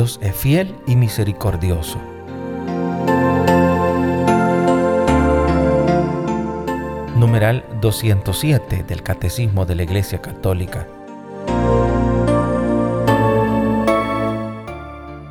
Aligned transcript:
Dios 0.00 0.18
es 0.22 0.34
fiel 0.34 0.74
y 0.86 0.96
misericordioso. 0.96 1.98
Numeral 7.16 7.66
207 7.82 8.84
del 8.84 9.02
Catecismo 9.02 9.66
de 9.66 9.74
la 9.74 9.82
Iglesia 9.82 10.22
Católica. 10.22 10.86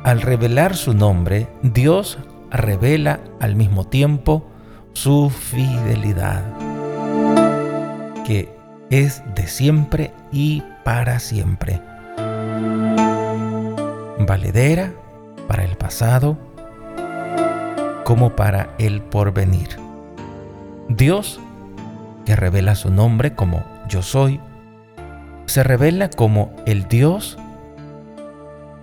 Al 0.04 0.22
revelar 0.22 0.76
su 0.76 0.94
nombre, 0.94 1.48
Dios 1.62 2.18
revela 2.52 3.18
al 3.40 3.56
mismo 3.56 3.88
tiempo 3.88 4.46
su 4.92 5.30
fidelidad, 5.30 6.44
que 8.24 8.54
es 8.88 9.24
de 9.34 9.48
siempre 9.48 10.12
y 10.30 10.62
para 10.84 11.18
siempre. 11.18 11.89
Valedera 14.30 14.92
para 15.48 15.64
el 15.64 15.76
pasado 15.76 16.38
como 18.04 18.36
para 18.36 18.76
el 18.78 19.02
porvenir. 19.02 19.70
Dios, 20.88 21.40
que 22.24 22.36
revela 22.36 22.76
su 22.76 22.92
nombre 22.92 23.34
como 23.34 23.64
yo 23.88 24.02
soy, 24.02 24.38
se 25.46 25.64
revela 25.64 26.10
como 26.10 26.52
el 26.64 26.86
Dios 26.86 27.38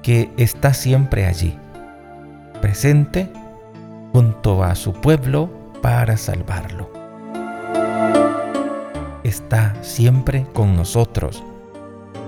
que 0.02 0.30
está 0.36 0.74
siempre 0.74 1.26
allí, 1.26 1.58
presente 2.62 3.32
junto 4.12 4.66
a 4.66 4.76
su 4.76 4.92
pueblo 4.92 5.50
para 5.82 6.18
salvarlo. 6.18 6.92
Está 9.24 9.82
siempre 9.82 10.46
con 10.52 10.76
nosotros, 10.76 11.42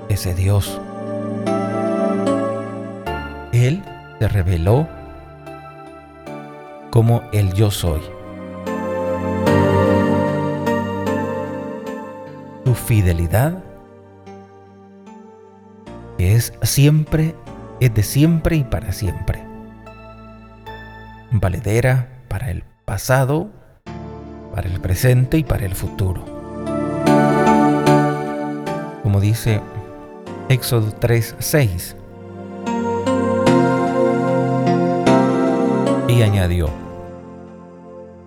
ese 0.08 0.34
Dios. 0.34 0.80
Él 3.68 3.84
se 4.20 4.28
reveló 4.28 4.88
como 6.92 7.22
el 7.34 7.54
yo 7.54 7.72
soy. 7.72 8.02
Su 12.64 12.76
fidelidad 12.76 13.64
es 16.18 16.54
siempre 16.62 17.36
es 17.80 17.94
de 17.94 18.04
siempre 18.04 18.58
y 18.58 18.64
para 18.64 18.92
siempre. 18.92 19.42
Valedera 21.32 22.10
para 22.28 22.52
el 22.52 22.64
pasado, 22.86 23.50
para 24.54 24.68
el 24.68 24.80
presente 24.80 25.38
y 25.38 25.44
para 25.44 25.66
el 25.66 25.76
futuro. 25.76 26.26
Como 29.04 29.22
dice 29.22 29.62
Éxodo 30.50 30.92
3:6. 31.00 31.96
Añadió, 36.22 36.70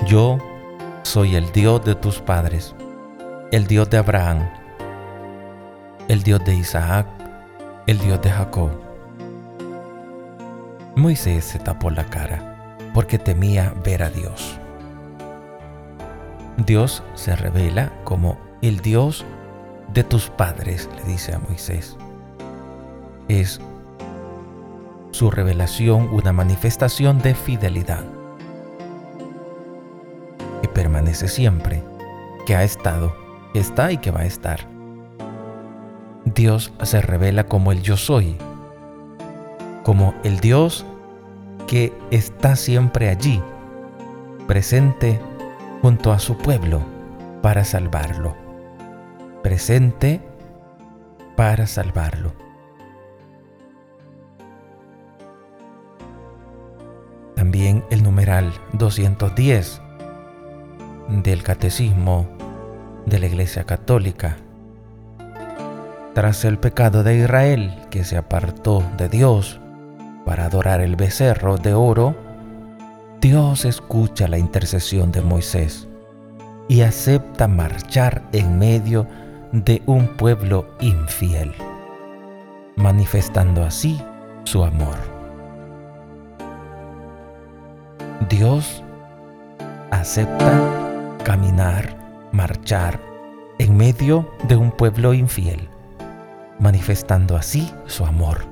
yo 0.07 0.39
soy 1.03 1.37
el 1.37 1.53
Dios 1.53 1.85
de 1.85 1.95
tus 1.95 2.21
padres, 2.21 2.75
el 3.51 3.67
Dios 3.67 3.91
de 3.91 3.99
Abraham, 3.99 4.49
el 6.09 6.23
Dios 6.23 6.43
de 6.45 6.55
Isaac, 6.55 7.07
el 7.87 7.99
Dios 7.99 8.23
de 8.23 8.31
Jacob. 8.31 8.71
Moisés 10.97 11.45
se 11.45 11.59
tapó 11.59 11.91
la 11.91 12.05
cara 12.05 12.79
porque 12.95 13.19
temía 13.19 13.75
ver 13.85 14.03
a 14.03 14.09
Dios. 14.09 14.59
Dios 16.57 17.03
se 17.15 17.37
revela 17.37 17.93
como 18.05 18.39
el 18.63 18.81
Dios 18.81 19.23
de 19.93 20.03
tus 20.03 20.31
padres, 20.31 20.89
le 20.97 21.13
dice 21.13 21.35
a 21.35 21.39
Moisés. 21.39 21.99
Es 23.29 23.61
su 25.13 25.31
revelación 25.31 26.09
una 26.11 26.33
manifestación 26.33 27.21
de 27.21 27.35
fidelidad 27.35 28.05
que 30.63 30.69
permanece 30.69 31.29
siempre, 31.29 31.83
que 32.47 32.57
ha 32.57 32.65
estado, 32.65 33.15
que 33.53 33.61
está 33.61 33.93
y 33.93 33.99
que 33.99 34.11
va 34.11 34.21
a 34.21 34.27
estar. 34.27 34.67
Dios 36.25 36.73
se 36.83 37.01
revela 37.03 37.45
como 37.45 37.73
el 37.73 37.83
yo 37.83 37.97
soy, 37.97 38.37
como 39.83 40.15
el 40.25 40.41
Dios 40.41 40.87
que 41.67 41.93
está 42.11 42.57
siempre 42.57 43.09
allí, 43.09 43.41
presente 44.47 45.21
junto 45.83 46.13
a 46.13 46.19
su 46.19 46.39
pueblo 46.39 46.81
para 47.43 47.65
salvarlo. 47.65 48.35
Presente 49.43 50.21
para 51.37 51.67
salvarlo. 51.67 52.33
Numeral 58.33 58.53
210 58.73 59.83
del 61.23 61.43
Catecismo 61.43 62.27
de 63.05 63.19
la 63.19 63.27
Iglesia 63.27 63.65
Católica. 63.65 64.39
Tras 66.15 66.45
el 66.45 66.59
pecado 66.59 67.03
de 67.03 67.19
Israel 67.19 67.75
que 67.91 68.05
se 68.05 68.17
apartó 68.17 68.83
de 68.97 69.09
Dios 69.11 69.61
para 70.25 70.47
adorar 70.47 70.81
el 70.81 70.97
becerro 70.97 71.59
de 71.59 71.75
oro, 71.75 72.15
Dios 73.21 73.67
escucha 73.67 74.29
la 74.29 74.39
intercesión 74.39 75.13
de 75.13 75.21
Moisés 75.21 75.89
y 76.69 76.81
acepta 76.83 77.49
marchar 77.49 78.23
en 78.33 78.59
medio 78.59 79.07
de 79.53 79.83
un 79.85 80.07
pueblo 80.09 80.75
infiel, 80.81 81.53
manifestando 82.77 83.63
así 83.63 84.01
su 84.45 84.65
amor. 84.65 85.12
Dios 88.29 88.85
acepta 89.91 91.17
caminar, 91.25 91.97
marchar 92.33 93.01
en 93.59 93.77
medio 93.77 94.31
de 94.49 94.57
un 94.57 94.71
pueblo 94.71 95.15
infiel, 95.15 95.69
manifestando 96.59 97.37
así 97.37 97.73
su 97.87 98.05
amor 98.05 98.45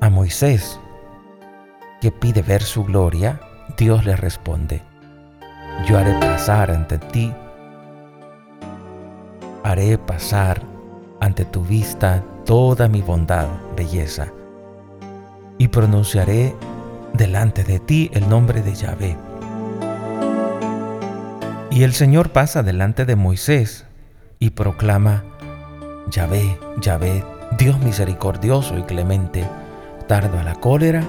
a 0.00 0.10
Moisés, 0.10 0.78
que 2.00 2.10
pide 2.10 2.42
ver 2.42 2.62
su 2.62 2.84
gloria, 2.84 3.40
Dios 3.78 4.04
le 4.04 4.16
responde, 4.16 4.82
yo 5.86 5.96
haré 5.96 6.12
pasar 6.20 6.70
ante 6.70 6.98
ti, 6.98 7.32
haré 9.62 9.96
pasar 9.96 10.60
ante 11.20 11.44
tu 11.46 11.62
vista 11.62 12.22
toda 12.44 12.88
mi 12.88 13.00
bondad, 13.00 13.46
belleza, 13.76 14.28
y 15.56 15.68
pronunciaré 15.68 16.54
delante 17.14 17.64
de 17.64 17.78
ti 17.78 18.10
el 18.12 18.28
nombre 18.28 18.60
de 18.60 18.74
Yahvé. 18.74 19.16
Y 21.70 21.82
el 21.84 21.94
Señor 21.94 22.30
pasa 22.30 22.62
delante 22.62 23.04
de 23.04 23.16
Moisés 23.16 23.86
y 24.38 24.50
proclama, 24.50 25.24
Yahvé, 26.10 26.58
Yahvé, 26.80 27.24
Dios 27.58 27.78
misericordioso 27.80 28.76
y 28.76 28.82
clemente, 28.82 29.44
tardo 30.06 30.38
a 30.38 30.42
la 30.42 30.54
cólera 30.54 31.02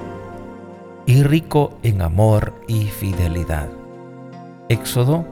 y 1.06 1.24
rico 1.24 1.78
en 1.84 2.02
amor 2.02 2.54
y 2.68 2.86
fidelidad. 2.86 3.68
Éxodo 4.70 5.26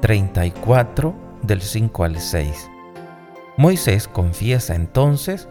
34 0.00 1.14
del 1.42 1.60
5 1.60 2.04
al 2.04 2.20
6. 2.20 2.70
Moisés 3.56 4.08
confiesa 4.08 4.74
entonces 4.74 5.48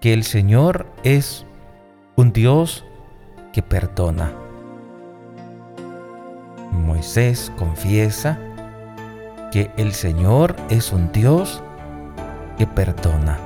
que 0.00 0.14
el 0.14 0.24
Señor 0.24 0.86
es 1.04 1.44
un 2.16 2.32
Dios 2.32 2.84
que 3.52 3.62
perdona. 3.62 4.32
Moisés 6.72 7.52
confiesa 7.58 8.38
que 9.50 9.70
el 9.76 9.92
Señor 9.92 10.54
es 10.68 10.92
un 10.92 11.10
Dios 11.12 11.62
que 12.56 12.66
perdona. 12.66 13.38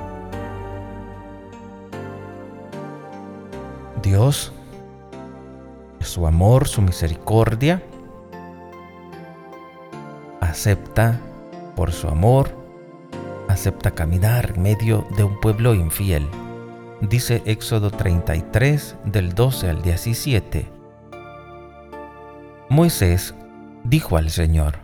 Dios, 4.03 4.53
su 5.99 6.27
amor, 6.27 6.67
su 6.67 6.81
misericordia, 6.81 7.81
acepta 10.41 11.19
por 11.75 11.91
su 11.91 12.07
amor, 12.07 12.51
acepta 13.49 13.91
caminar 13.91 14.53
en 14.55 14.61
medio 14.61 15.07
de 15.17 15.23
un 15.23 15.39
pueblo 15.39 15.73
infiel. 15.73 16.27
Dice 17.01 17.43
Éxodo 17.45 17.91
33 17.91 18.97
del 19.05 19.33
12 19.33 19.69
al 19.69 19.81
17. 19.81 20.71
Moisés 22.69 23.35
dijo 23.83 24.17
al 24.17 24.29
Señor, 24.29 24.79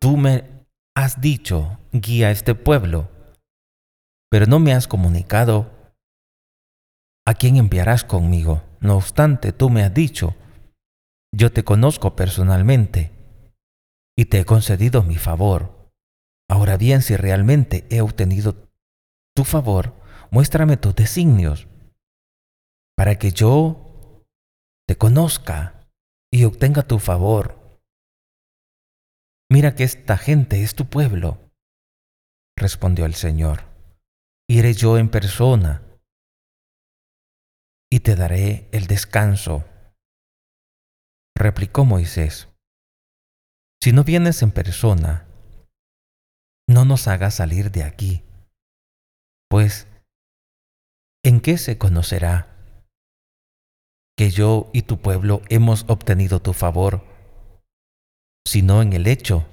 Tú 0.00 0.16
me 0.16 0.66
has 0.94 1.20
dicho, 1.20 1.78
guía 1.92 2.28
a 2.28 2.30
este 2.30 2.54
pueblo, 2.54 3.08
pero 4.30 4.46
no 4.46 4.58
me 4.58 4.72
has 4.72 4.88
comunicado 4.88 5.70
¿A 7.24 7.34
quién 7.34 7.56
enviarás 7.56 8.04
conmigo? 8.04 8.62
No 8.80 8.96
obstante, 8.96 9.52
tú 9.52 9.70
me 9.70 9.84
has 9.84 9.94
dicho, 9.94 10.34
yo 11.32 11.52
te 11.52 11.62
conozco 11.62 12.16
personalmente 12.16 13.12
y 14.16 14.24
te 14.24 14.40
he 14.40 14.44
concedido 14.44 15.04
mi 15.04 15.14
favor. 15.14 15.88
Ahora 16.50 16.76
bien, 16.76 17.00
si 17.00 17.16
realmente 17.16 17.86
he 17.90 18.00
obtenido 18.00 18.68
tu 19.36 19.44
favor, 19.44 19.94
muéstrame 20.32 20.78
tus 20.78 20.94
designios 20.94 21.68
para 22.96 23.18
que 23.18 23.32
yo 23.32 24.24
te 24.88 24.96
conozca 24.96 25.88
y 26.32 26.44
obtenga 26.44 26.82
tu 26.82 26.98
favor. 26.98 27.78
Mira 29.50 29.74
que 29.74 29.84
esta 29.84 30.16
gente 30.16 30.62
es 30.62 30.74
tu 30.74 30.88
pueblo, 30.88 31.50
respondió 32.56 33.04
el 33.04 33.14
Señor. 33.14 33.64
Iré 34.48 34.72
yo 34.72 34.96
en 34.96 35.10
persona 35.10 35.82
y 37.90 38.00
te 38.00 38.16
daré 38.16 38.68
el 38.72 38.86
descanso. 38.86 39.64
Replicó 41.36 41.84
Moisés, 41.84 42.48
si 43.82 43.92
no 43.92 44.04
vienes 44.04 44.42
en 44.42 44.52
persona, 44.52 45.26
no 46.68 46.84
nos 46.84 47.08
hagas 47.08 47.34
salir 47.34 47.70
de 47.70 47.84
aquí, 47.84 48.22
pues 49.50 49.91
¿en 51.24 51.40
qué 51.40 51.58
se 51.58 51.78
conocerá 51.78 52.48
que 54.16 54.30
yo 54.30 54.70
y 54.72 54.82
tu 54.82 55.00
pueblo 55.00 55.42
hemos 55.48 55.84
obtenido 55.88 56.40
tu 56.40 56.52
favor, 56.52 57.04
sino 58.46 58.82
en 58.82 58.92
el 58.92 59.06
hecho 59.06 59.46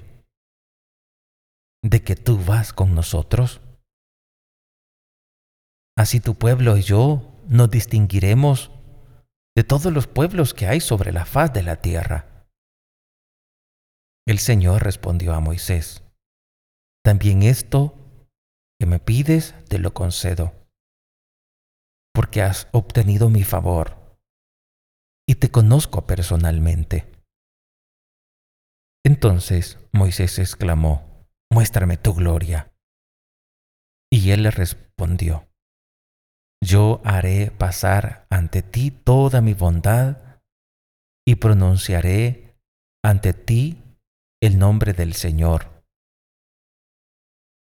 de 1.83 2.03
que 2.03 2.15
tú 2.15 2.43
vas 2.43 2.73
con 2.73 2.95
nosotros? 2.95 3.61
Así 5.97 6.19
tu 6.19 6.35
pueblo 6.35 6.77
y 6.77 6.81
yo 6.81 7.35
nos 7.47 7.69
distinguiremos 7.69 8.71
de 9.55 9.63
todos 9.63 9.91
los 9.91 10.07
pueblos 10.07 10.53
que 10.53 10.67
hay 10.67 10.79
sobre 10.79 11.11
la 11.11 11.25
faz 11.25 11.51
de 11.53 11.63
la 11.63 11.77
tierra. 11.77 12.47
El 14.25 14.39
Señor 14.39 14.83
respondió 14.83 15.33
a 15.33 15.39
Moisés, 15.39 16.03
también 17.03 17.43
esto 17.43 17.95
que 18.79 18.85
me 18.85 18.99
pides 18.99 19.55
te 19.67 19.79
lo 19.79 19.93
concedo, 19.93 20.53
porque 22.19 22.41
has 22.41 22.67
obtenido 22.73 23.29
mi 23.29 23.45
favor 23.45 24.19
y 25.25 25.35
te 25.35 25.49
conozco 25.49 26.05
personalmente. 26.05 27.09
Entonces 29.05 29.79
Moisés 29.93 30.37
exclamó, 30.37 31.25
muéstrame 31.49 31.95
tu 31.95 32.13
gloria. 32.13 32.73
Y 34.11 34.31
él 34.31 34.43
le 34.43 34.51
respondió, 34.51 35.47
yo 36.61 36.99
haré 37.05 37.51
pasar 37.51 38.27
ante 38.29 38.63
ti 38.63 38.91
toda 38.91 39.39
mi 39.39 39.53
bondad 39.53 40.41
y 41.25 41.35
pronunciaré 41.35 42.59
ante 43.01 43.31
ti 43.31 43.81
el 44.43 44.59
nombre 44.59 44.91
del 44.91 45.13
Señor. 45.13 45.85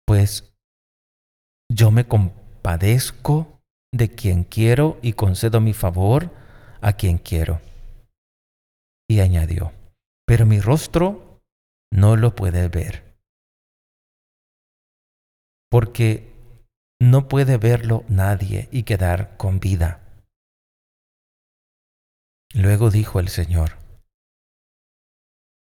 Pues 0.08 0.56
yo 1.70 1.92
me 1.92 2.08
compadezco 2.08 3.59
de 3.92 4.10
quien 4.10 4.44
quiero 4.44 4.98
y 5.02 5.14
concedo 5.14 5.62
mi 5.62 5.74
favor 5.74 6.32
a 6.82 6.94
quien 6.94 7.18
quiero. 7.18 7.62
Y 9.10 9.22
añadió, 9.22 9.74
pero 10.26 10.46
mi 10.46 10.60
rostro 10.60 11.42
no 11.92 12.16
lo 12.16 12.36
puede 12.36 12.68
ver. 12.68 13.04
Porque 15.72 16.34
no 17.02 17.28
puede 17.28 17.58
verlo 17.58 18.04
nadie 18.08 18.68
y 18.72 18.84
quedar 18.84 19.38
con 19.38 19.60
vida. 19.60 20.02
Luego 22.54 22.90
dijo 22.90 23.20
el 23.20 23.30
Señor, 23.30 23.78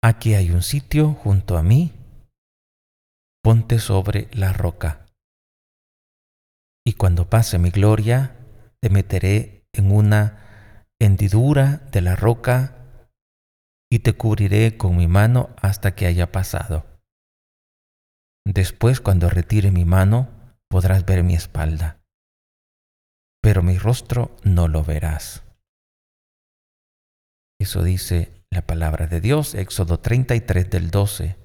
Aquí 0.04 0.34
hay 0.34 0.52
un 0.52 0.64
sitio 0.64 1.14
junto 1.14 1.56
a 1.56 1.64
mí, 1.64 1.94
ponte 3.42 3.80
sobre 3.80 4.28
la 4.34 4.52
roca. 4.52 5.03
Y 6.86 6.94
cuando 6.94 7.30
pase 7.30 7.58
mi 7.58 7.70
gloria, 7.70 8.36
te 8.82 8.90
meteré 8.90 9.66
en 9.74 9.92
una 9.92 10.86
hendidura 11.00 11.78
de 11.92 12.02
la 12.02 12.16
roca 12.16 13.08
y 13.92 14.00
te 14.00 14.14
cubriré 14.14 14.78
con 14.78 14.98
mi 14.98 15.08
mano 15.08 15.56
hasta 15.62 15.96
que 15.96 16.06
haya 16.06 16.32
pasado. 16.32 16.86
Después, 18.46 19.00
cuando 19.00 19.30
retire 19.30 19.72
mi 19.72 19.86
mano, 19.86 20.58
podrás 20.70 21.06
ver 21.06 21.24
mi 21.24 21.36
espalda, 21.36 22.04
pero 23.42 23.64
mi 23.64 23.78
rostro 23.78 24.36
no 24.44 24.68
lo 24.68 24.84
verás. 24.84 25.44
Eso 27.62 27.84
dice 27.84 28.44
la 28.52 28.66
palabra 28.66 29.08
de 29.08 29.22
Dios, 29.22 29.56
Éxodo 29.56 30.00
33 30.00 30.70
del 30.70 30.92
12, 30.92 31.38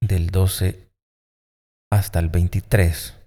del 0.00 0.28
12 0.28 0.93
hasta 1.94 2.18
el 2.18 2.28
23. 2.28 3.20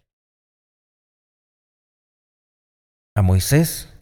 A 3.16 3.22
Moisés, 3.22 3.94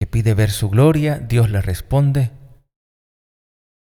que 0.00 0.06
pide 0.06 0.34
ver 0.34 0.50
su 0.50 0.70
gloria, 0.70 1.18
Dios 1.18 1.50
le 1.50 1.60
responde, 1.60 2.32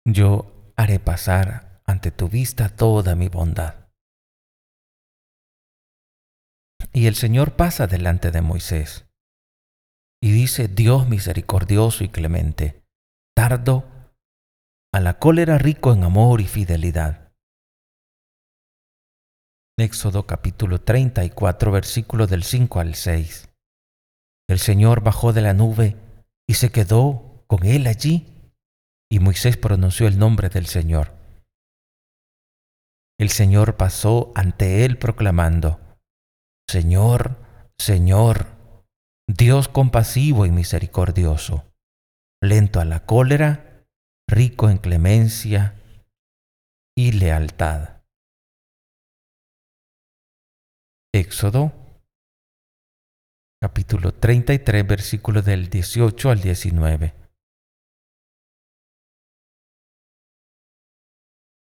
yo 0.05 0.73
haré 0.75 0.99
pasar 0.99 1.81
ante 1.85 2.11
tu 2.11 2.27
vista 2.27 2.75
toda 2.75 3.15
mi 3.15 3.29
bondad. 3.29 3.87
Y 6.91 7.05
el 7.05 7.15
Señor 7.15 7.55
pasa 7.55 7.87
delante 7.87 8.31
de 8.31 8.41
Moisés 8.41 9.05
y 10.21 10.31
dice, 10.31 10.67
Dios 10.67 11.07
misericordioso 11.07 12.03
y 12.03 12.09
clemente, 12.09 12.83
tardo 13.35 13.85
a 14.93 14.99
la 14.99 15.19
cólera 15.19 15.57
rico 15.57 15.93
en 15.93 16.03
amor 16.03 16.41
y 16.41 16.47
fidelidad. 16.47 17.20
Éxodo 19.81 20.25
capítulo 20.25 20.81
34 20.81 21.71
versículos 21.71 22.29
del 22.29 22.43
5 22.43 22.79
al 22.79 22.95
6. 22.95 23.49
El 24.49 24.59
Señor 24.59 25.01
bajó 25.01 25.33
de 25.33 25.41
la 25.41 25.53
nube 25.53 25.95
y 26.47 26.55
se 26.55 26.71
quedó 26.71 27.43
con 27.47 27.65
él 27.65 27.87
allí, 27.87 28.53
y 29.11 29.19
Moisés 29.19 29.57
pronunció 29.57 30.07
el 30.07 30.19
nombre 30.19 30.49
del 30.49 30.67
Señor. 30.67 31.13
El 33.19 33.29
Señor 33.29 33.77
pasó 33.77 34.31
ante 34.35 34.85
él 34.85 34.97
proclamando, 34.97 35.79
Señor, 36.67 37.37
Señor, 37.77 38.47
Dios 39.27 39.67
compasivo 39.67 40.45
y 40.45 40.51
misericordioso, 40.51 41.65
lento 42.41 42.79
a 42.79 42.85
la 42.85 43.05
cólera, 43.05 43.85
rico 44.27 44.69
en 44.69 44.77
clemencia 44.77 45.75
y 46.97 47.11
lealtad. 47.13 48.00
Éxodo 51.13 51.73
capítulo 53.61 54.13
33 54.13 54.87
versículos 54.87 55.43
del 55.43 55.69
18 55.69 56.29
al 56.29 56.39
19. 56.39 57.13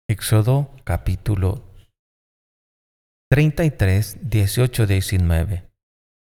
Éxodo 0.09 0.77
capítulo 0.85 1.75
33, 3.33 4.31
18, 4.31 4.87
19. 4.87 5.69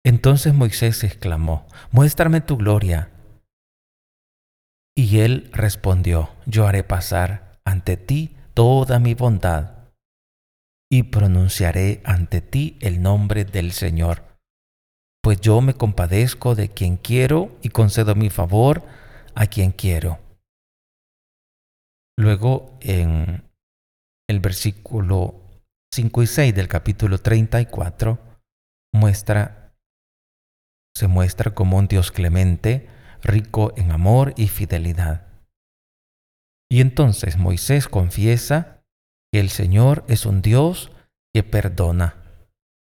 Entonces 0.04 0.52
Moisés 0.52 1.02
exclamó, 1.02 1.66
Muéstrame 1.92 2.42
tu 2.42 2.58
gloria. 2.58 3.10
Y 4.94 5.20
él 5.20 5.48
respondió, 5.54 6.34
Yo 6.44 6.66
haré 6.66 6.84
pasar 6.84 7.58
ante 7.64 7.96
ti 7.96 8.36
toda 8.52 8.98
mi 8.98 9.14
bondad 9.14 9.75
y 10.90 11.04
pronunciaré 11.04 12.00
ante 12.04 12.40
ti 12.40 12.78
el 12.80 13.02
nombre 13.02 13.44
del 13.44 13.72
Señor. 13.72 14.22
Pues 15.22 15.40
yo 15.40 15.60
me 15.60 15.74
compadezco 15.74 16.54
de 16.54 16.68
quien 16.68 16.96
quiero 16.96 17.56
y 17.62 17.70
concedo 17.70 18.14
mi 18.14 18.30
favor 18.30 18.84
a 19.34 19.46
quien 19.46 19.72
quiero. 19.72 20.20
Luego 22.16 22.78
en 22.80 23.44
el 24.28 24.40
versículo 24.40 25.42
5 25.92 26.22
y 26.22 26.26
6 26.26 26.54
del 26.54 26.68
capítulo 26.68 27.18
34 27.18 28.18
muestra, 28.94 29.74
se 30.96 31.06
muestra 31.08 31.54
como 31.54 31.76
un 31.76 31.88
Dios 31.88 32.10
clemente, 32.12 32.88
rico 33.22 33.72
en 33.76 33.90
amor 33.90 34.32
y 34.36 34.48
fidelidad. 34.48 35.26
Y 36.70 36.80
entonces 36.80 37.36
Moisés 37.36 37.88
confiesa 37.88 38.75
que 39.36 39.40
el 39.40 39.50
Señor 39.50 40.02
es 40.08 40.24
un 40.24 40.40
Dios 40.40 40.90
que 41.34 41.42
perdona. 41.42 42.24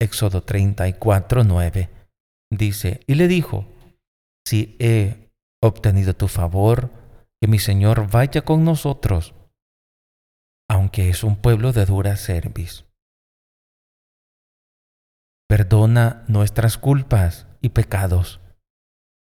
Éxodo 0.01 0.45
34, 0.45 1.43
9 1.43 1.91
dice, 2.53 3.01
y 3.09 3.17
le 3.17 3.27
dijo, 3.27 3.67
si 4.47 4.77
he 4.79 5.33
obtenido 5.61 6.15
tu 6.15 6.29
favor, 6.29 6.93
que 7.41 7.49
mi 7.49 7.59
Señor 7.59 8.09
vaya 8.09 8.43
con 8.43 8.65
nosotros 8.65 9.35
aunque 10.71 11.11
es 11.11 11.25
un 11.25 11.35
pueblo 11.35 11.73
de 11.73 11.85
dura 11.85 12.17
cerviz. 12.17 12.85
Perdona 15.49 16.25
nuestras 16.29 16.79
culpas 16.79 17.49
y 17.61 17.71
pecados 17.71 18.41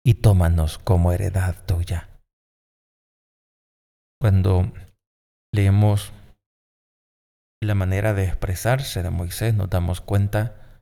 y 0.05 0.15
tómanos 0.15 0.79
como 0.79 1.13
heredad 1.13 1.65
tuya. 1.67 2.21
Cuando 4.21 4.73
leemos 5.55 6.13
la 7.67 7.75
manera 7.75 8.15
de 8.15 8.25
expresarse 8.25 9.03
de 9.03 9.11
Moisés, 9.11 9.55
nos 9.55 9.69
damos 9.69 10.01
cuenta 10.01 10.81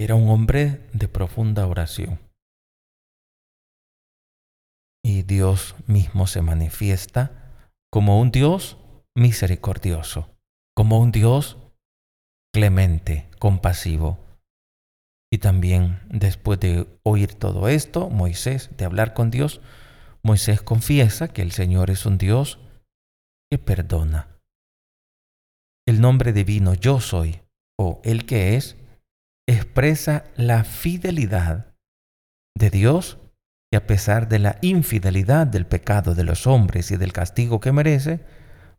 era 0.00 0.16
un 0.16 0.28
hombre 0.28 0.88
de 0.92 1.06
profunda 1.06 1.66
oración. 1.66 2.18
Y 5.04 5.22
Dios 5.22 5.76
mismo 5.86 6.26
se 6.26 6.42
manifiesta 6.42 7.54
como 7.92 8.20
un 8.20 8.32
Dios 8.32 8.78
misericordioso, 9.14 10.34
como 10.74 10.98
un 10.98 11.12
Dios 11.12 11.58
clemente, 12.52 13.30
compasivo. 13.38 14.18
Y 15.32 15.38
también 15.38 16.00
después 16.08 16.58
de 16.58 16.88
oír 17.04 17.34
todo 17.34 17.68
esto, 17.68 18.08
Moisés, 18.08 18.70
de 18.76 18.84
hablar 18.84 19.14
con 19.14 19.30
Dios, 19.30 19.60
Moisés 20.22 20.62
confiesa 20.62 21.28
que 21.28 21.42
el 21.42 21.52
Señor 21.52 21.90
es 21.90 22.06
un 22.06 22.18
Dios 22.18 22.58
que 23.50 23.58
perdona. 23.58 24.33
El 25.86 26.00
nombre 26.00 26.32
divino 26.32 26.74
yo 26.74 27.00
soy, 27.00 27.42
o 27.78 28.00
el 28.04 28.24
que 28.24 28.56
es, 28.56 28.76
expresa 29.46 30.24
la 30.36 30.64
fidelidad 30.64 31.74
de 32.56 32.70
Dios 32.70 33.18
y 33.72 33.76
a 33.76 33.86
pesar 33.86 34.28
de 34.28 34.38
la 34.38 34.58
infidelidad 34.62 35.46
del 35.46 35.66
pecado 35.66 36.14
de 36.14 36.24
los 36.24 36.46
hombres 36.46 36.90
y 36.90 36.96
del 36.96 37.12
castigo 37.12 37.60
que 37.60 37.72
merece, 37.72 38.24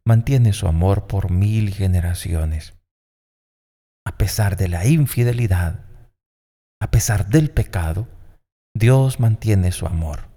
mantiene 0.06 0.54
su 0.54 0.68
amor 0.68 1.06
por 1.06 1.32
mil 1.32 1.74
generaciones. 1.74 2.74
A 4.08 4.18
pesar 4.18 4.56
de 4.56 4.70
la 4.70 4.88
infidelidad, 4.88 5.86
a 6.82 6.92
pesar 6.92 7.28
del 7.28 7.52
pecado, 7.52 8.08
Dios 8.76 9.20
mantiene 9.20 9.72
su 9.72 9.86
amor. 9.86 10.30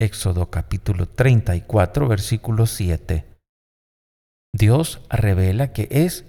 Éxodo 0.00 0.50
capítulo 0.50 1.08
34, 1.08 2.08
versículo 2.08 2.66
7. 2.66 3.31
Dios 4.54 5.00
revela 5.08 5.72
que 5.72 5.88
es 5.90 6.26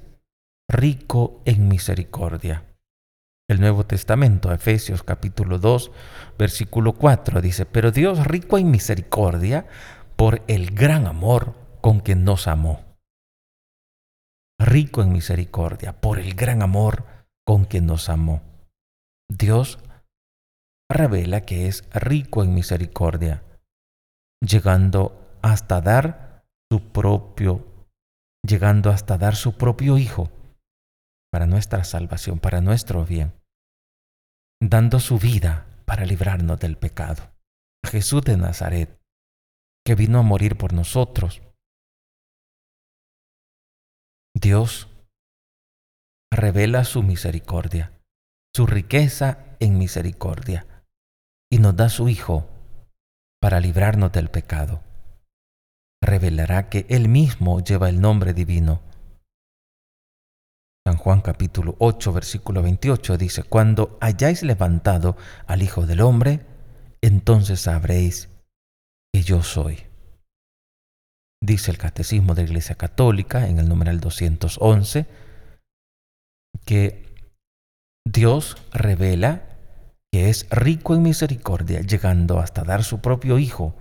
rico 0.69 1.41
en 1.45 1.67
misericordia. 1.67 2.65
El 3.49 3.59
Nuevo 3.59 3.85
Testamento, 3.85 4.53
Efesios 4.53 5.03
capítulo 5.03 5.59
2, 5.59 5.91
versículo 6.39 6.93
4 6.93 7.41
dice, 7.41 7.65
pero 7.65 7.91
Dios 7.91 8.25
rico 8.25 8.57
en 8.57 8.71
misericordia 8.71 9.67
por 10.15 10.41
el 10.47 10.71
gran 10.71 11.05
amor 11.05 11.53
con 11.81 11.99
que 11.99 12.15
nos 12.15 12.47
amó. 12.47 12.97
Rico 14.57 15.01
en 15.01 15.11
misericordia 15.11 15.99
por 15.99 16.19
el 16.19 16.33
gran 16.35 16.61
amor 16.61 17.03
con 17.45 17.65
que 17.65 17.81
nos 17.81 18.07
amó. 18.07 18.41
Dios 19.29 19.79
revela 20.89 21.41
que 21.41 21.67
es 21.67 21.83
rico 21.93 22.43
en 22.43 22.53
misericordia, 22.53 23.43
llegando 24.39 25.37
hasta 25.41 25.81
dar 25.81 26.45
su 26.71 26.79
propio, 26.91 27.72
llegando 28.45 28.89
hasta 28.89 29.17
dar 29.17 29.35
su 29.35 29.57
propio 29.57 29.97
Hijo 29.97 30.29
para 31.31 31.47
nuestra 31.47 31.83
salvación, 31.83 32.39
para 32.39 32.61
nuestro 32.61 33.05
bien, 33.05 33.33
dando 34.61 34.99
su 34.99 35.17
vida 35.17 35.65
para 35.85 36.05
librarnos 36.05 36.59
del 36.59 36.77
pecado. 36.77 37.33
Jesús 37.85 38.21
de 38.23 38.37
Nazaret, 38.37 38.99
que 39.85 39.95
vino 39.95 40.19
a 40.19 40.23
morir 40.23 40.57
por 40.57 40.73
nosotros. 40.73 41.41
Dios 44.35 44.89
revela 46.31 46.83
su 46.85 47.03
misericordia, 47.03 47.99
su 48.55 48.65
riqueza 48.65 49.55
en 49.59 49.77
misericordia, 49.77 50.65
y 51.51 51.59
nos 51.59 51.75
da 51.75 51.89
su 51.89 52.09
Hijo 52.09 52.47
para 53.41 53.59
librarnos 53.59 54.11
del 54.11 54.29
pecado. 54.29 54.81
Revelará 56.03 56.69
que 56.69 56.85
Él 56.89 57.07
mismo 57.07 57.63
lleva 57.63 57.89
el 57.89 58.01
nombre 58.01 58.33
divino 58.33 58.81
San 60.85 60.97
Juan 60.97 61.21
capítulo 61.21 61.77
8, 61.79 62.11
versículo 62.11 62.61
28 62.61 63.17
dice, 63.17 63.43
Cuando 63.43 63.97
hayáis 64.01 64.43
levantado 64.43 65.15
al 65.47 65.61
Hijo 65.61 65.85
del 65.85 66.01
Hombre, 66.01 66.41
entonces 67.01 67.61
sabréis 67.61 68.27
que 69.13 69.23
yo 69.23 69.43
soy. 69.43 69.85
Dice 71.41 71.71
el 71.71 71.77
Catecismo 71.77 72.35
de 72.35 72.41
la 72.41 72.49
Iglesia 72.49 72.75
Católica 72.75 73.47
en 73.47 73.59
el 73.59 73.69
numeral 73.69 74.01
211 74.01 75.05
que 76.65 77.15
Dios 78.05 78.57
revela 78.73 79.43
que 80.11 80.29
es 80.29 80.49
rico 80.49 80.95
en 80.95 81.01
misericordia, 81.01 81.79
llegando 81.79 82.39
hasta 82.39 82.63
dar 82.63 82.83
su 82.83 82.99
propio 82.99 83.39
Hijo 83.39 83.73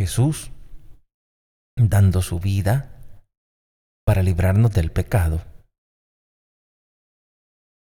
Jesús 0.00 0.50
dando 1.76 2.22
su 2.22 2.38
vida 2.38 2.94
para 4.06 4.22
librarnos 4.22 4.72
del 4.72 4.90
pecado. 4.90 5.44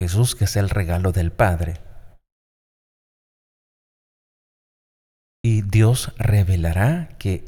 Jesús 0.01 0.35
que 0.35 0.45
es 0.45 0.55
el 0.55 0.69
regalo 0.69 1.11
del 1.11 1.31
Padre. 1.31 1.79
Y 5.43 5.61
Dios 5.61 6.13
revelará 6.17 7.17
que 7.17 7.45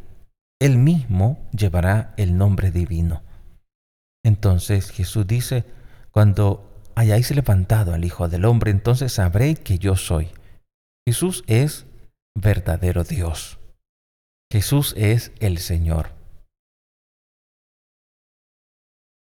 Él 0.60 0.78
mismo 0.78 1.50
llevará 1.52 2.14
el 2.18 2.38
nombre 2.38 2.72
divino. 2.72 3.24
Entonces 4.24 4.92
Jesús 4.92 5.28
dice, 5.28 5.66
cuando 6.12 6.82
hayáis 6.96 7.32
levantado 7.32 7.94
al 7.94 8.06
Hijo 8.06 8.30
del 8.30 8.46
Hombre, 8.46 8.72
entonces 8.72 9.14
sabréis 9.14 9.60
que 9.60 9.78
yo 9.78 9.96
soy. 9.96 10.32
Jesús 11.08 11.44
es 11.48 11.86
verdadero 12.36 13.04
Dios. 13.04 13.60
Jesús 14.54 14.94
es 14.98 15.32
el 15.40 15.58
Señor. 15.58 16.12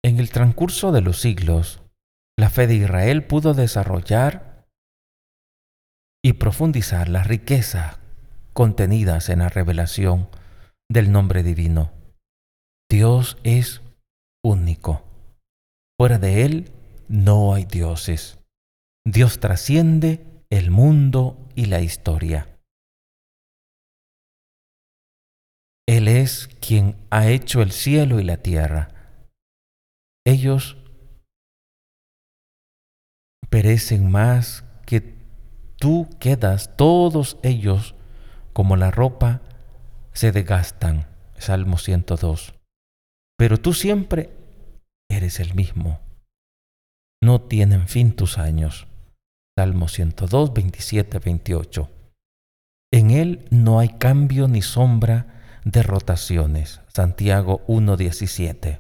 En 0.02 0.18
el 0.18 0.30
transcurso 0.30 0.94
de 0.94 1.02
los 1.02 1.20
siglos, 1.20 1.82
la 2.38 2.50
fe 2.50 2.68
de 2.68 2.76
Israel 2.76 3.28
pudo 3.28 3.54
desarrollar 3.54 4.66
y 6.24 6.34
profundizar 6.34 7.10
las 7.10 7.28
riquezas 7.28 8.00
contenidas 8.54 9.28
en 9.28 9.40
la 9.40 9.50
revelación 9.50 10.30
del 10.90 11.12
nombre 11.12 11.44
divino. 11.44 11.92
Dios 12.90 13.40
es 13.44 13.82
único. 14.42 15.04
Fuera 16.00 16.18
de 16.18 16.46
Él 16.46 16.72
no 17.10 17.54
hay 17.54 17.66
dioses. 17.66 18.40
Dios 19.06 19.42
trasciende 19.42 20.26
el 20.50 20.72
mundo 20.72 21.46
y 21.56 21.66
la 21.66 21.82
historia. 21.82 22.59
Él 25.90 26.08
es 26.08 26.48
quien 26.62 26.96
ha 27.10 27.30
hecho 27.30 27.64
el 27.64 27.72
cielo 27.72 28.20
y 28.20 28.24
la 28.24 28.38
tierra. 28.38 28.90
Ellos 30.24 30.78
perecen 33.50 34.12
más 34.12 34.64
que 34.86 35.02
tú 35.80 36.08
quedas, 36.20 36.78
todos 36.78 37.40
ellos 37.42 37.96
como 38.54 38.76
la 38.76 38.92
ropa 38.92 39.42
se 40.14 40.32
desgastan. 40.32 41.08
Salmo 41.40 41.80
102. 41.80 42.54
Pero 43.36 43.58
tú 43.58 43.74
siempre 43.74 44.30
eres 45.10 45.40
el 45.40 45.56
mismo. 45.56 46.02
No 47.20 47.42
tienen 47.42 47.88
fin 47.88 48.16
tus 48.16 48.38
años. 48.38 48.86
Salmo 49.58 49.88
102, 49.88 50.54
27, 50.54 51.18
28. 51.18 51.90
En 52.94 53.10
él 53.10 53.48
no 53.50 53.80
hay 53.80 53.90
cambio 53.90 54.48
ni 54.48 54.62
sombra 54.62 55.39
de 55.64 55.84
rotaciones. 55.84 56.82
Santiago 56.88 57.66
1.17. 57.68 58.80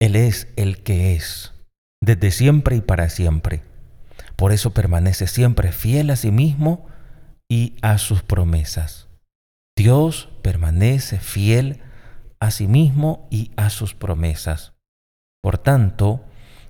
Él 0.00 0.16
es 0.16 0.48
el 0.56 0.82
que 0.82 1.14
es, 1.14 1.52
desde 2.02 2.30
siempre 2.30 2.76
y 2.76 2.80
para 2.80 3.08
siempre. 3.10 3.62
Por 4.36 4.52
eso 4.52 4.72
permanece 4.72 5.26
siempre 5.26 5.72
fiel 5.72 6.10
a 6.10 6.16
sí 6.16 6.30
mismo 6.30 6.86
y 7.48 7.76
a 7.82 7.98
sus 7.98 8.22
promesas. 8.22 9.08
Dios 9.76 10.28
permanece 10.42 11.18
fiel 11.18 11.80
a 12.38 12.50
sí 12.50 12.66
mismo 12.66 13.28
y 13.30 13.50
a 13.56 13.68
sus 13.70 13.94
promesas. 13.94 14.72
Por 15.42 15.58
tanto, 15.58 16.24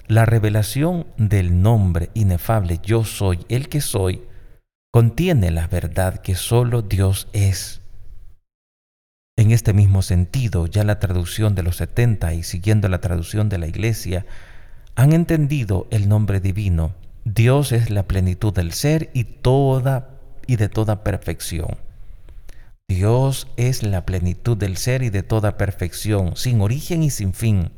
la 0.07 0.27
revelación 0.27 1.07
del 1.17 1.63
nombre 1.63 2.11
inefable 2.15 2.81
yo 2.83 3.05
soy 3.05 3.47
el 3.49 3.69
que 3.69 3.81
soy 3.81 4.25
contiene 4.93 5.53
la 5.53 5.69
verdad 5.69 6.21
que 6.21 6.35
solo 6.35 6.83
Dios 6.83 7.29
es 7.33 7.80
en 9.37 9.51
este 9.53 9.73
mismo 9.73 10.03
sentido, 10.03 10.67
ya 10.67 10.85
la 10.85 10.99
traducción 10.99 11.55
de 11.55 11.63
los 11.63 11.77
70 11.77 12.35
y 12.35 12.43
siguiendo 12.43 12.89
la 12.89 13.01
traducción 13.01 13.49
de 13.49 13.59
la 13.59 13.67
Iglesia, 13.67 14.27
han 14.95 15.13
entendido 15.13 15.87
el 15.91 16.09
nombre 16.09 16.41
divino. 16.41 16.95
Dios 17.25 17.73
es 17.73 17.91
la 17.91 18.05
plenitud 18.05 18.53
del 18.53 18.73
ser 18.73 19.11
y 19.15 19.25
toda 19.25 20.11
y 20.47 20.57
de 20.57 20.69
toda 20.69 21.05
perfección. 21.05 21.79
Dios 22.89 23.47
es 23.57 23.83
la 23.83 24.05
plenitud 24.05 24.57
del 24.57 24.77
ser 24.77 25.03
y 25.03 25.11
de 25.11 25.23
toda 25.23 25.57
perfección, 25.57 26.37
sin 26.37 26.61
origen 26.61 27.03
y 27.03 27.11
sin 27.11 27.35
fin. 27.35 27.71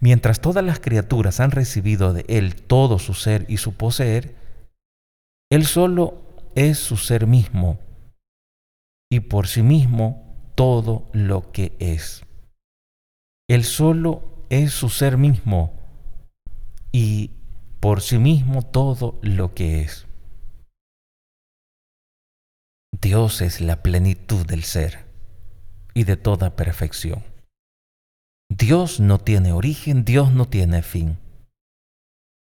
Mientras 0.00 0.40
todas 0.40 0.64
las 0.64 0.80
criaturas 0.80 1.40
han 1.40 1.50
recibido 1.50 2.14
de 2.14 2.24
Él 2.26 2.54
todo 2.56 2.98
su 2.98 3.12
ser 3.12 3.44
y 3.48 3.58
su 3.58 3.74
poseer, 3.74 4.34
Él 5.50 5.66
solo 5.66 6.22
es 6.54 6.78
su 6.78 6.96
ser 6.96 7.26
mismo 7.26 7.78
y 9.10 9.20
por 9.20 9.46
sí 9.46 9.62
mismo 9.62 10.29
todo 10.60 11.08
lo 11.14 11.52
que 11.52 11.74
es. 11.78 12.22
Él 13.48 13.64
solo 13.64 14.44
es 14.50 14.72
su 14.74 14.90
ser 14.90 15.16
mismo 15.16 15.72
y 16.92 17.30
por 17.80 18.02
sí 18.02 18.18
mismo 18.18 18.60
todo 18.60 19.18
lo 19.22 19.54
que 19.54 19.80
es. 19.80 20.06
Dios 22.92 23.40
es 23.40 23.62
la 23.62 23.82
plenitud 23.82 24.44
del 24.44 24.64
ser 24.64 25.06
y 25.94 26.04
de 26.04 26.18
toda 26.18 26.56
perfección. 26.56 27.24
Dios 28.50 29.00
no 29.00 29.16
tiene 29.16 29.52
origen, 29.52 30.04
Dios 30.04 30.30
no 30.30 30.46
tiene 30.46 30.82
fin. 30.82 31.16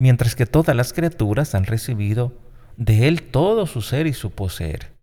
Mientras 0.01 0.35
que 0.35 0.47
todas 0.47 0.75
las 0.75 0.91
criaturas 0.91 1.53
han 1.53 1.65
recibido 1.65 2.33
de 2.77 3.07
Él 3.09 3.29
todo 3.29 3.67
su 3.67 3.83
ser 3.83 4.07
y 4.07 4.13
su 4.13 4.31
poseer. 4.31 4.96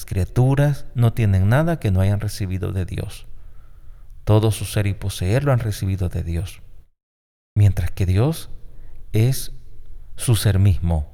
Las 0.00 0.06
criaturas 0.06 0.86
no 0.94 1.12
tienen 1.12 1.50
nada 1.50 1.78
que 1.78 1.90
no 1.90 2.00
hayan 2.00 2.20
recibido 2.20 2.72
de 2.72 2.86
Dios. 2.86 3.26
Todo 4.24 4.50
su 4.50 4.64
ser 4.64 4.86
y 4.86 4.94
poseer 4.94 5.44
lo 5.44 5.52
han 5.52 5.58
recibido 5.58 6.08
de 6.08 6.22
Dios. 6.22 6.62
Mientras 7.54 7.90
que 7.90 8.06
Dios 8.06 8.48
es 9.12 9.52
su 10.16 10.36
ser 10.36 10.58
mismo 10.58 11.12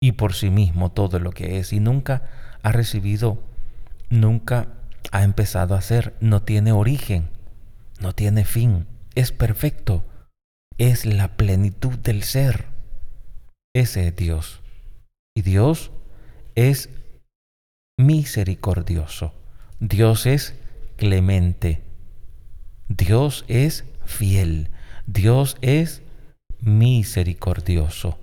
y 0.00 0.12
por 0.12 0.34
sí 0.34 0.50
mismo 0.50 0.92
todo 0.92 1.18
lo 1.18 1.32
que 1.32 1.58
es 1.58 1.72
y 1.72 1.80
nunca 1.80 2.30
ha 2.62 2.70
recibido, 2.70 3.42
nunca 4.08 4.68
ha 5.10 5.24
empezado 5.24 5.74
a 5.74 5.80
ser, 5.80 6.14
no 6.20 6.44
tiene 6.44 6.70
origen, 6.70 7.30
no 7.98 8.12
tiene 8.12 8.44
fin, 8.44 8.86
es 9.16 9.32
perfecto, 9.32 10.04
es 10.78 11.06
la 11.06 11.36
plenitud 11.36 11.98
del 11.98 12.22
ser. 12.22 12.66
Ese 13.74 14.06
es 14.06 14.14
Dios. 14.14 14.62
Y 15.34 15.42
Dios 15.42 15.90
es 16.54 16.88
misericordioso. 17.98 19.34
Dios 19.80 20.24
es 20.24 20.54
clemente. 20.96 21.82
Dios 22.88 23.44
es 23.48 23.84
fiel. 24.06 24.70
Dios 25.06 25.58
es 25.60 26.02
misericordioso. 26.60 28.18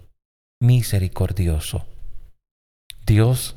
Misericordioso. 0.59 1.85
Dios, 3.05 3.55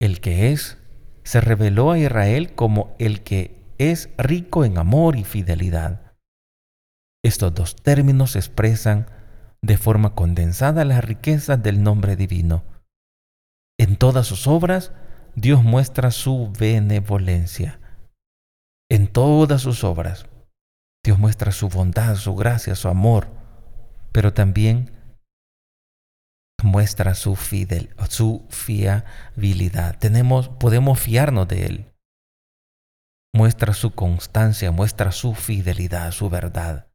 el 0.00 0.20
que 0.20 0.52
es, 0.52 0.76
se 1.22 1.40
reveló 1.40 1.92
a 1.92 1.98
Israel 1.98 2.54
como 2.54 2.94
el 2.98 3.22
que 3.22 3.64
es 3.78 4.10
rico 4.18 4.64
en 4.64 4.76
amor 4.76 5.16
y 5.16 5.24
fidelidad. 5.24 6.12
Estos 7.24 7.54
dos 7.54 7.76
términos 7.76 8.36
expresan 8.36 9.06
de 9.62 9.78
forma 9.78 10.14
condensada 10.14 10.84
las 10.84 11.02
riquezas 11.02 11.62
del 11.62 11.82
nombre 11.82 12.16
divino. 12.16 12.73
En 13.78 13.96
todas 13.96 14.26
sus 14.26 14.46
obras, 14.46 14.92
Dios 15.34 15.64
muestra 15.64 16.10
su 16.10 16.52
benevolencia. 16.58 17.80
En 18.90 19.08
todas 19.08 19.62
sus 19.62 19.82
obras, 19.82 20.26
Dios 21.04 21.18
muestra 21.18 21.52
su 21.52 21.68
bondad, 21.68 22.16
su 22.16 22.34
gracia, 22.34 22.74
su 22.74 22.88
amor, 22.88 23.28
pero 24.12 24.32
también 24.32 24.92
muestra 26.62 27.14
su, 27.14 27.36
fidel, 27.36 27.94
su 28.08 28.46
fiabilidad. 28.48 29.98
Tenemos, 29.98 30.48
podemos 30.48 31.00
fiarnos 31.00 31.48
de 31.48 31.66
Él. 31.66 31.92
Muestra 33.34 33.74
su 33.74 33.94
constancia, 33.94 34.70
muestra 34.70 35.10
su 35.12 35.34
fidelidad, 35.34 36.12
su 36.12 36.30
verdad. 36.30 36.86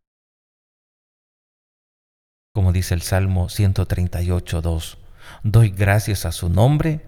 Como 2.55 2.71
dice 2.71 2.93
el 2.93 3.01
Salmo 3.01 3.50
138, 3.50 4.62
2. 4.62 4.99
Doy 5.43 5.69
gracias 5.69 6.25
a 6.25 6.31
su 6.31 6.50
nombre 6.50 7.08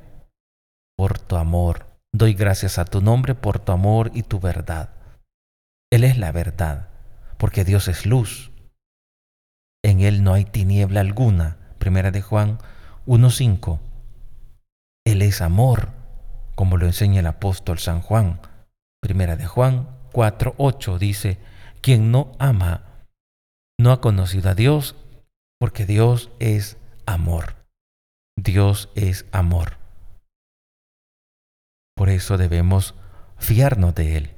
por 0.98 1.20
tu 1.20 1.36
amor. 1.36 1.88
Doy 2.14 2.34
gracias 2.34 2.78
a 2.78 2.86
tu 2.86 3.02
nombre 3.02 3.36
por 3.36 3.60
tu 3.60 3.72
amor 3.72 4.12
y 4.14 4.24
tu 4.24 4.40
verdad. 4.40 4.94
Él 5.92 6.04
es 6.06 6.18
la 6.18 6.32
verdad, 6.32 6.90
porque 7.38 7.66
Dios 7.66 7.88
es 7.88 8.06
luz. 8.06 8.52
En 9.84 10.00
Él 10.00 10.24
no 10.24 10.34
hay 10.34 10.46
tiniebla 10.46 11.02
alguna. 11.02 11.58
Primera 11.78 12.12
de 12.12 12.22
Juan 12.22 12.60
1.5. 13.06 13.80
Él 15.06 15.22
es 15.22 15.42
amor, 15.42 15.90
como 16.56 16.78
lo 16.78 16.86
enseña 16.86 17.20
el 17.20 17.28
apóstol 17.28 17.80
San 17.80 18.02
Juan. 18.02 18.40
Primera 19.02 19.36
de 19.36 19.48
Juan 19.48 19.90
4.8 20.14 20.98
dice, 21.00 21.40
quien 21.82 22.12
no 22.12 22.32
ama 22.40 23.06
no 23.80 23.92
ha 23.92 24.00
conocido 24.00 24.52
a 24.52 24.56
Dios, 24.56 24.96
porque 25.60 25.86
Dios 25.86 26.30
es 26.40 26.78
amor. 27.06 27.61
Dios 28.38 28.90
es 28.96 29.26
amor. 29.32 29.78
Por 31.96 32.10
eso 32.10 32.38
debemos 32.38 32.96
fiarnos 33.38 33.94
de 33.96 34.18
Él. 34.18 34.36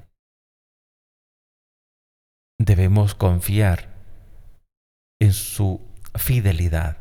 Debemos 2.59 3.15
confiar 3.15 3.93
en 5.21 5.33
su 5.33 5.81
fidelidad 6.15 6.97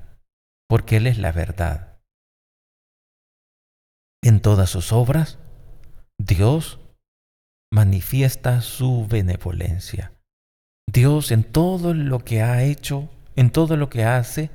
porque 0.69 0.97
Él 0.97 1.07
es 1.07 1.19
la 1.19 1.33
verdad. 1.33 2.01
En 4.23 4.41
todas 4.41 4.71
sus 4.71 4.93
obras, 4.93 5.39
Dios 6.19 6.79
manifiesta 7.73 8.61
su 8.61 9.07
benevolencia. 9.09 10.13
Dios 10.87 11.33
en 11.33 11.43
todo 11.43 11.95
lo 11.95 12.21
que 12.25 12.43
ha 12.43 12.63
hecho, 12.63 13.09
en 13.35 13.51
todo 13.51 13.77
lo 13.77 13.89
que 13.89 14.05
hace, 14.05 14.51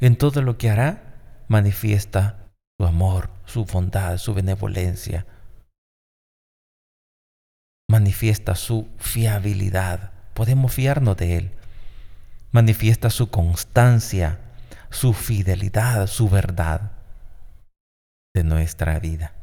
en 0.00 0.16
todo 0.16 0.42
lo 0.42 0.58
que 0.58 0.70
hará, 0.70 1.09
manifiesta 1.50 2.48
su 2.78 2.86
amor, 2.86 3.28
su 3.44 3.64
bondad, 3.64 4.18
su 4.18 4.32
benevolencia. 4.32 5.26
Manifiesta 7.90 8.54
su 8.54 8.88
fiabilidad. 8.98 10.12
Podemos 10.32 10.72
fiarnos 10.72 11.16
de 11.16 11.36
Él. 11.36 11.50
Manifiesta 12.52 13.10
su 13.10 13.30
constancia, 13.30 14.38
su 14.90 15.12
fidelidad, 15.12 16.06
su 16.06 16.28
verdad 16.28 16.92
de 18.32 18.44
nuestra 18.44 19.00
vida. 19.00 19.34